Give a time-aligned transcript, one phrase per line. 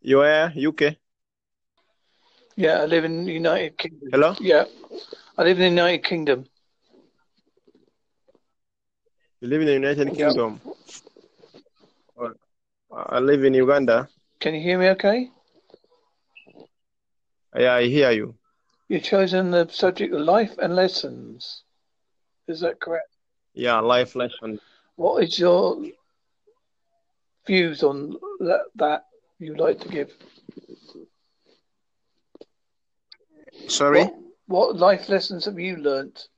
[0.00, 0.96] You are UK?
[2.56, 4.08] Yeah, I live in the United Kingdom.
[4.12, 4.34] Hello?
[4.40, 4.64] Yeah,
[5.38, 6.44] I live in the United Kingdom.
[9.40, 10.26] You live in the United Yeah.
[10.26, 10.60] Kingdom?
[12.92, 14.08] I live in Uganda.
[14.40, 15.30] Can you hear me okay?
[17.56, 18.34] Yeah, I hear you.
[18.88, 21.62] You've chosen the subject of life and lessons.
[22.48, 23.08] Is that correct?
[23.54, 24.60] Yeah, life lessons.
[24.96, 25.76] What is your
[27.46, 29.04] views on that, that
[29.38, 30.10] you'd like to give?
[33.68, 34.02] Sorry?
[34.02, 34.14] What,
[34.46, 36.28] what life lessons have you learnt?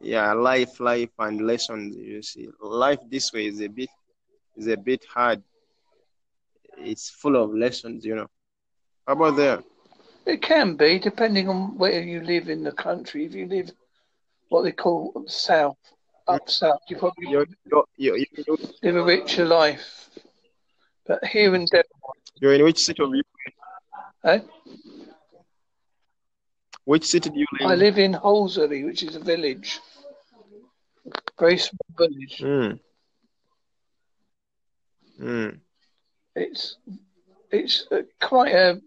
[0.00, 1.96] Yeah, life, life and lessons.
[1.96, 3.90] You see, life this way is a bit
[4.56, 5.42] is a bit hard.
[6.78, 8.28] It's full of lessons, you know.
[9.06, 9.62] How about there?
[10.26, 13.24] It can be, depending on where you live in the country.
[13.24, 13.70] If you live
[14.48, 15.78] what they call south,
[16.28, 18.18] up you probably You're, you're, you're,
[18.82, 20.10] live a richer life.
[21.06, 21.84] But here in Devon,
[22.40, 23.22] you're in which city of you?
[24.24, 24.40] eh?
[26.84, 27.78] Which city do you live I live?
[27.78, 29.80] live in Holsworthy, which is a village,
[31.38, 32.38] very small village.
[32.40, 32.80] Mm.
[35.20, 35.58] Mm.
[36.36, 36.76] It's
[37.50, 37.86] it's
[38.20, 38.80] quite a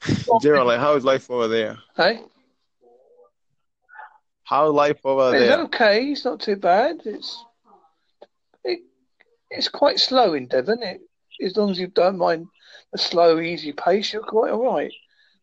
[0.42, 1.78] Generally, how is life over there?
[1.98, 2.18] eh?
[4.44, 5.58] How's life over It's there?
[5.64, 6.10] okay.
[6.10, 7.00] It's not too bad.
[7.04, 7.44] It's
[8.62, 8.80] it,
[9.50, 10.82] it's quite slow in Devon.
[10.82, 11.00] It,
[11.42, 12.46] as long as you don't mind
[12.92, 14.92] a slow, easy pace, you're quite all right.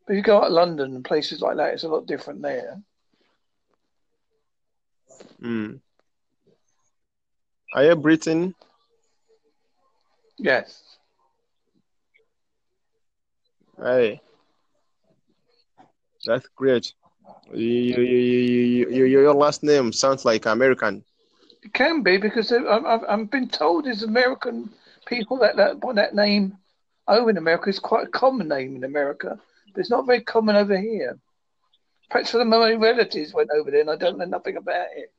[0.05, 2.41] But if you go out to London and places like that, it's a lot different
[2.41, 2.81] there.
[5.41, 5.79] Mm.
[7.73, 8.55] Are you Britain?
[10.37, 10.83] Yes.
[13.81, 14.21] Hey,
[16.25, 16.93] that's great.
[17.53, 21.03] You, you, you, you, you, you, your last name sounds like American.
[21.63, 24.69] It can be because I've, I've, I've been told there's American
[25.05, 26.57] people that, that by that name
[27.07, 29.39] over in America is quite a common name in America,
[29.73, 31.19] but it's not very common over here.
[32.09, 35.11] Perhaps some of my relatives went over there and I don't know nothing about it.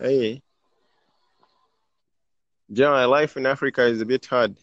[0.00, 0.42] Hey,
[2.72, 4.56] generally, life in Africa is a bit hard.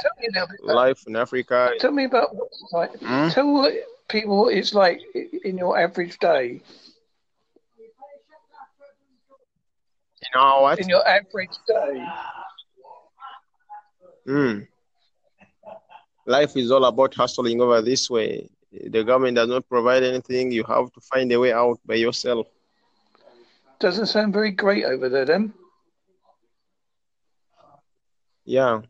[0.00, 0.60] Tell me a little bit.
[0.64, 2.96] About, Life in Africa, tell me about what it's like.
[3.00, 3.28] Hmm?
[3.28, 3.72] Tell what
[4.08, 5.00] people what it's like
[5.44, 6.60] in your average day.
[10.22, 10.78] you know what?
[10.78, 12.06] In your average day.
[14.28, 14.66] Mm.
[16.26, 18.48] Life is all about hustling over this way.
[18.72, 20.52] The government does not provide anything.
[20.52, 22.46] You have to find a way out by yourself.
[23.80, 25.52] Doesn't sound very great over there, then.
[28.44, 28.82] Yeah.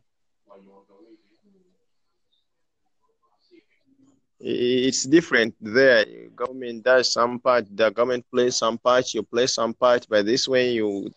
[4.43, 6.05] It's different there.
[6.35, 10.47] Government does some part, the government plays some part, you play some part, but this
[10.47, 11.11] way you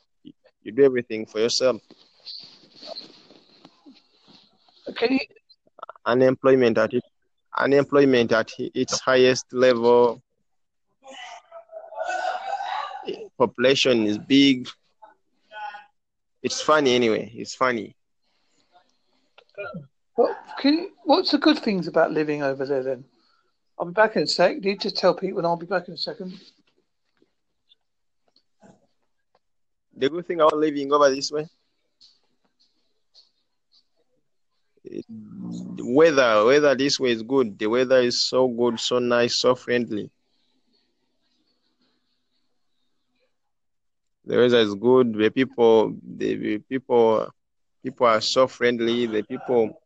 [0.63, 1.81] you do everything for yourself.
[4.97, 5.21] Can you
[6.07, 7.03] Unemployment at it,
[7.57, 10.23] unemployment at its highest level.
[13.39, 14.69] Population is big.
[16.43, 17.33] It's funny anyway.
[17.35, 17.97] It's funny.
[20.15, 23.05] what can you, what's the good things about living over there then?
[23.79, 24.57] I'll be back in a sec.
[24.63, 26.39] You just tell Pete when I'll be back in a second.
[29.97, 31.47] The good thing about living over this way,
[34.85, 37.59] the weather, weather this way is good.
[37.59, 40.11] The weather is so good, so nice, so friendly.
[44.25, 45.15] The weather is good.
[45.15, 47.29] The people, the the people,
[47.83, 49.07] people are so friendly.
[49.07, 49.81] The people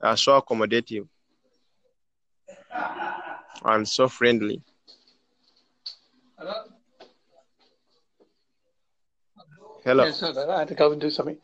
[0.00, 1.06] are so accommodative
[3.64, 4.62] and so friendly.
[6.38, 6.52] Hello?
[9.84, 10.04] Hello.
[10.04, 10.50] Yeah, sorry.
[10.50, 11.38] I had to go and do something.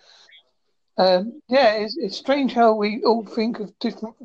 [0.96, 4.16] Um, yeah, it's, it's strange how we all think of different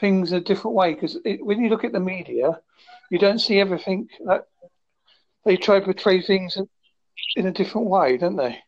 [0.00, 2.60] things a different way because when you look at the media,
[3.10, 4.46] you don't see everything that
[5.44, 6.58] they try to portray things
[7.36, 8.58] in a different way, don't they?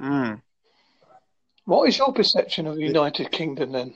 [0.00, 0.40] Mm.
[1.64, 3.94] What is your perception of the United Kingdom then?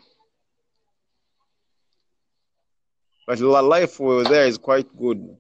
[3.26, 5.36] But li- life over there is quite good.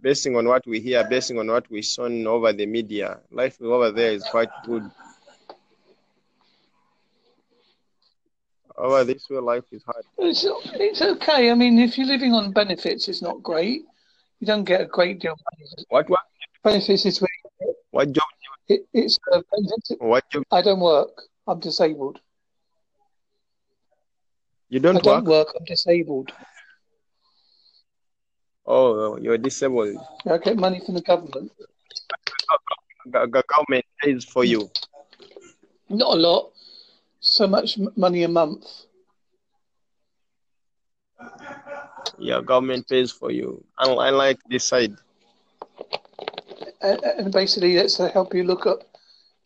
[0.00, 3.90] Basing on what we hear, basing on what we saw over the media, life over
[3.90, 4.88] there is quite good.
[8.76, 10.04] Over this way, life is hard.
[10.18, 11.50] It's, it's okay.
[11.50, 13.82] I mean, if you're living on benefits, it's not great.
[14.38, 15.84] You don't get a great deal of money.
[15.88, 16.20] What what
[16.62, 17.04] benefits.
[17.04, 17.28] Is where
[17.90, 18.24] what job?
[18.68, 19.40] it, it's uh.
[19.98, 20.44] What job?
[20.52, 21.10] I don't work.
[21.48, 22.20] I'm disabled.
[24.68, 25.48] You I don't don't work?
[25.48, 25.56] work.
[25.58, 26.30] I'm disabled.
[28.68, 29.96] Oh, you're disabled.
[30.30, 31.50] I get money from the government.
[33.10, 34.70] Go- go- Government pays for you.
[35.88, 36.50] Not a lot.
[37.20, 38.66] So much money a month.
[42.18, 43.64] Yeah, government pays for you.
[43.78, 44.94] I like this side.
[46.82, 48.80] And, and basically, that's to help you look up.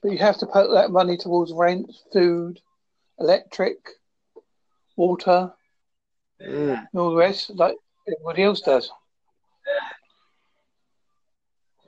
[0.03, 2.59] But you have to put that money towards rent, food,
[3.21, 3.77] electric,
[4.97, 5.53] water,
[6.43, 6.89] Mm.
[6.93, 7.77] and all the rest, like
[8.09, 8.91] everybody else does.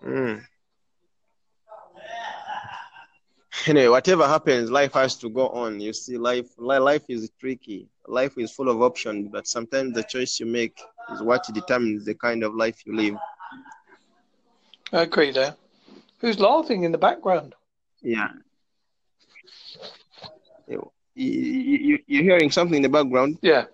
[0.04, 0.44] Mm.
[3.66, 5.80] Anyway, whatever happens, life has to go on.
[5.80, 7.88] You see, life life is tricky.
[8.06, 10.78] Life is full of options, but sometimes the choice you make
[11.12, 13.16] is what determines the kind of life you live.
[14.92, 15.54] I agree there.
[16.18, 17.54] Who's laughing in the background?
[18.02, 18.28] Yeah.
[20.68, 23.38] You, you, you're hearing something in the background.
[23.40, 23.64] Yeah.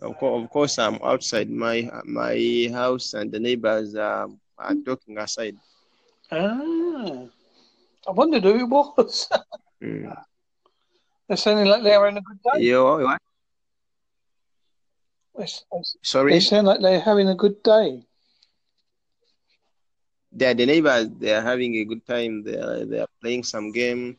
[0.00, 2.36] Of course, of course, I'm outside my my
[2.72, 4.28] house, and the neighbors are,
[4.58, 5.56] are talking outside.
[6.30, 7.24] Ah.
[8.06, 9.28] I wondered who it was.
[9.82, 10.14] Mm.
[11.28, 12.62] They're sounding like they're having a good day.
[12.62, 13.20] You, what?
[15.36, 18.06] They, they Sorry, sound like they're having a good day.
[20.36, 21.08] they're the neighbors.
[21.18, 22.42] They are having a good time.
[22.44, 24.18] They are, they are playing some game.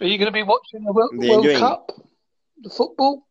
[0.00, 1.58] Are you going to be watching the World, World.
[1.58, 1.92] Cup,
[2.62, 3.26] the football?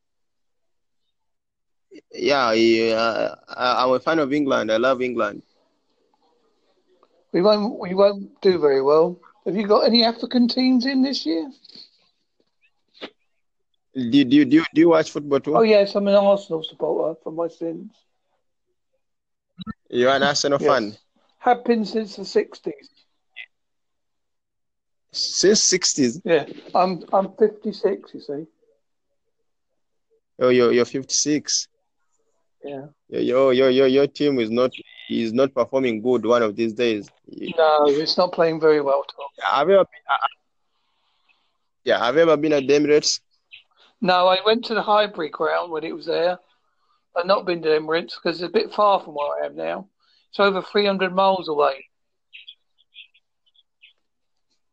[2.13, 4.71] Yeah, yeah, uh, I- uh, I'm a fan of England.
[4.71, 5.43] I love England.
[7.31, 7.79] We won't.
[7.79, 9.19] We won't do very well.
[9.45, 11.51] Have you got any African teams in this year?
[13.95, 15.55] Do, do, do, do you watch football too?
[15.55, 17.91] Oh yes, I'm an Arsenal supporter for my sins.
[19.89, 20.67] You're an Arsenal Yes.
[20.67, 20.97] fan
[21.39, 22.89] Have been since the sixties.
[25.11, 26.21] since 60s.
[26.23, 26.45] Yeah,
[26.75, 28.13] I'm I'm 56.
[28.13, 28.45] You see.
[30.39, 31.67] Oh, you're you're 56.
[32.63, 32.85] Yeah.
[33.09, 34.71] Your your your your, your team is not
[35.09, 37.09] is not performing good one of these days.
[37.29, 39.05] No, it's not playing very well.
[39.41, 40.17] Have you ever been, uh,
[41.83, 43.21] yeah, have you ever been at the Emirates?
[44.01, 46.37] No, I went to the Highbury ground when it was there.
[47.15, 49.87] I've not been to Emirates because it's a bit far from where I am now.
[50.29, 51.85] It's over 300 miles away.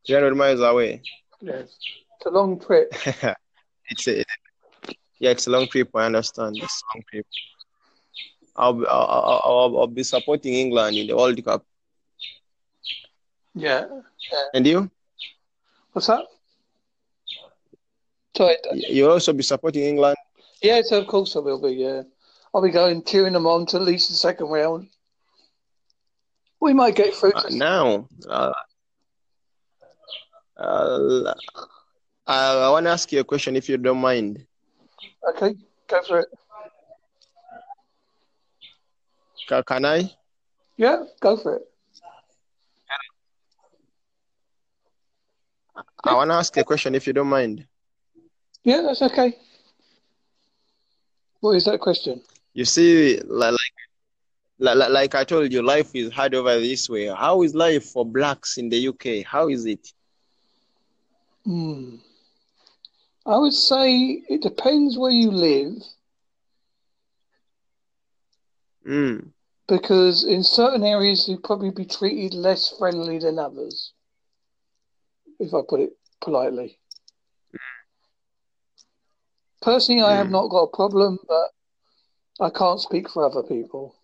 [0.07, 1.01] 300 miles away.
[1.41, 1.77] Yes,
[2.17, 2.93] it's a long trip.
[3.89, 4.25] it's a
[5.19, 5.89] yeah, it's a long trip.
[5.95, 6.57] I understand.
[6.61, 7.27] It's a long trip.
[8.57, 11.65] I'll be, I'll, I'll, I'll, I'll be supporting England in the World Cup.
[13.55, 13.87] Yeah.
[14.53, 14.91] And you?
[15.93, 16.25] What's that?
[18.37, 18.57] Sorry.
[18.73, 20.17] You'll also be supporting England.
[20.63, 21.73] Yes, of course I will be.
[21.73, 22.03] Yeah,
[22.53, 24.89] I'll be going cheering them on to at least the second round.
[26.61, 27.33] We might get through.
[27.35, 28.53] Uh, now, uh,
[30.57, 31.35] uh,
[32.27, 34.45] I, I want to ask you a question if you don't mind.
[35.31, 35.55] okay,
[35.87, 36.29] go for it.
[39.49, 40.11] Can I?
[40.77, 41.63] Yeah, go for it.
[46.05, 47.67] I want to ask a question if you don't mind.
[48.65, 49.37] Yeah, that's okay.
[51.41, 52.23] What is that question?
[52.55, 53.55] You see, like,
[54.59, 57.07] like, like, I told you, life is hard over this way.
[57.07, 59.23] How is life for blacks in the UK?
[59.23, 59.93] How is it?
[61.45, 61.97] Hmm.
[63.27, 65.83] I would say it depends where you live,
[68.87, 69.34] Mm.
[69.67, 73.93] Because in certain areas you'd probably be treated less friendly than others,
[75.39, 76.79] if I put it politely.
[79.63, 80.33] Personally, I have Mm.
[80.33, 81.51] not got a problem, but
[82.41, 83.95] I can't speak for other people.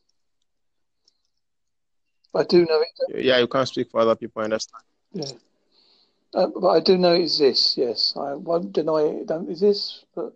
[2.34, 3.24] I do know it.
[3.24, 4.40] Yeah, you can't speak for other people.
[4.40, 4.84] I understand.
[5.12, 5.32] Yeah.
[6.32, 7.76] Uh, but I do know it exists.
[7.76, 10.32] Yes, I won't deny it don't exist, but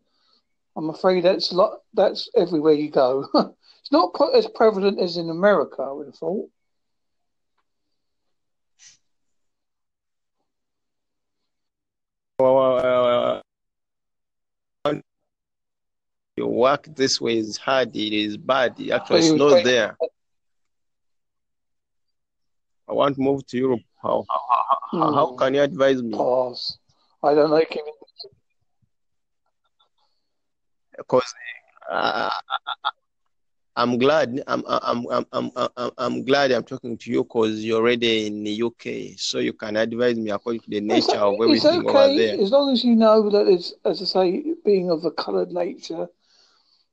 [0.76, 1.80] I'm afraid that's a lot.
[1.94, 3.28] That's everywhere you go.
[3.34, 5.82] it's not pro- as prevalent as in America.
[5.82, 6.50] I would have thought.
[12.40, 13.42] Well,
[16.36, 17.94] your work this way is hard.
[17.94, 18.72] It is bad.
[18.92, 19.96] Actually you snows there.
[22.88, 23.80] I want to move to Europe.
[24.02, 25.36] How how, how, how, Hmm.
[25.36, 26.16] can you advise me?
[26.16, 26.78] Pass.
[27.22, 27.84] I don't like him.
[30.96, 31.34] Because
[31.90, 32.30] uh,
[33.76, 37.80] I'm glad I'm I'm I'm I'm I'm I'm glad I'm talking to you because you're
[37.80, 41.64] already in the UK, so you can advise me according to the nature of it's
[41.64, 42.40] everything over okay there.
[42.40, 46.06] as long as you know that it's, as I say, being of a coloured nature,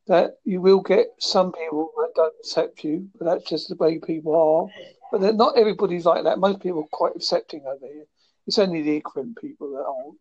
[0.08, 4.00] that you will get some people that don't accept you, but that's just the way
[4.00, 4.68] people are.
[5.12, 6.40] But not everybody's like that.
[6.40, 8.06] Most people are quite accepting over here.
[8.48, 10.18] It's only the ignorant people that aren't.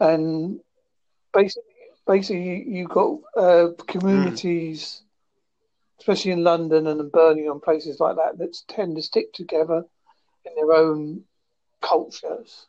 [0.00, 0.60] And
[1.32, 1.69] basically,
[2.06, 5.02] basically you have got uh, communities,
[5.98, 9.84] especially in London and in Birmingham, places like that, that tend to stick together
[10.44, 11.22] in their own
[11.80, 12.66] cultures.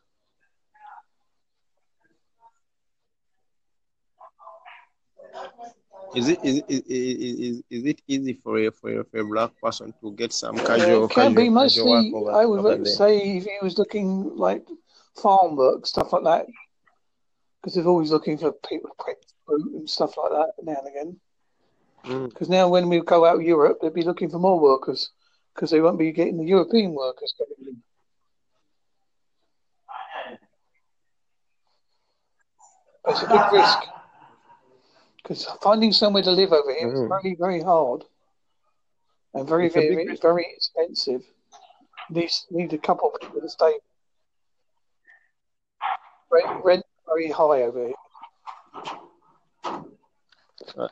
[6.13, 9.51] Is it is, is, is, is it easy for a, for a, for a black
[9.63, 13.37] person to get some Uh, casual it can casual be mostly, over I would say,
[13.37, 14.67] if he was looking like
[15.15, 16.47] farm work, stuff like that,
[17.61, 20.87] because they're always looking for people to pick fruit and stuff like that now and
[20.87, 21.19] again.
[22.05, 22.29] Mm.
[22.29, 25.11] Because now when we go out of Europe, they'll be looking for more workers
[25.53, 27.83] because they won't be getting the European workers coming in.
[33.03, 33.79] But it's a big risk
[35.21, 37.09] because finding somewhere to live over here is Mm.
[37.09, 38.05] very, very hard
[39.33, 41.23] and very, It's a very, very expensive.
[42.09, 43.79] Needs need a couple of people to stay.
[46.29, 46.80] Rent, rent
[47.11, 47.95] very high over here.
[50.77, 50.87] Uh,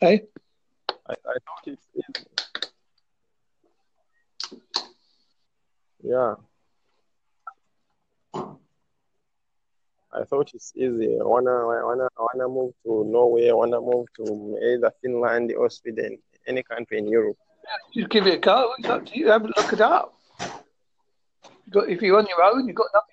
[0.00, 0.22] Hey,
[1.08, 2.26] I, I thought it's easy.
[6.02, 6.34] Yeah,
[10.12, 11.18] I thought it's easy.
[11.18, 13.48] I wanna I wanna I wanna move to Norway.
[13.48, 17.38] I wanna move to either Finland or Sweden, any country in Europe.
[17.94, 18.74] just give it a go.
[18.78, 19.28] It's up to you.
[19.28, 20.14] Have a look it up.
[21.66, 23.03] You got, if you're on your own, you've got nothing.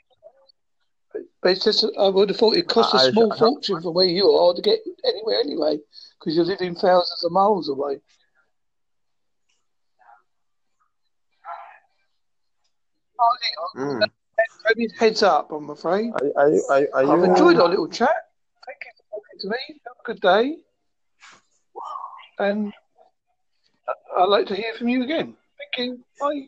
[1.42, 3.82] But it's just, I would have thought it cost a I, I, small I fortune
[3.82, 5.80] from where you are to get anywhere anyway,
[6.20, 8.00] because you're living thousands of miles away.
[13.76, 14.02] Mm.
[14.98, 16.12] Heads up, I'm afraid.
[16.14, 18.10] Are, are are, I've enjoyed our little chat.
[18.66, 19.80] Thank you for talking to me.
[19.86, 20.58] Have a good day.
[22.40, 22.74] And
[24.18, 25.36] I'd like to hear from you again.
[25.76, 26.04] Thank you.
[26.20, 26.48] Bye.